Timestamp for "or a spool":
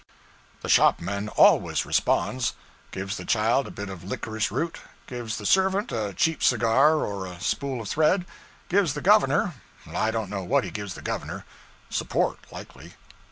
7.05-7.81